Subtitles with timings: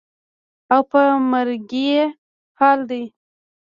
[0.73, 1.01] او په
[1.31, 1.89] مرګي
[2.59, 3.03] حال دى.